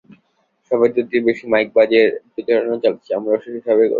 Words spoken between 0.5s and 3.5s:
সবাই দুটির বেশি মাইক বাজিয়ে প্রচারণা চালাচ্ছে, আমরাও